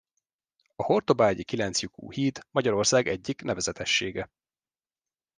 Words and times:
A 0.75 0.83
Hortobágyi 0.83 1.43
kilenclyukú 1.43 2.11
híd 2.11 2.45
Magyarország 2.51 3.07
egyik 3.07 3.41
nevezetessége. 3.41 4.29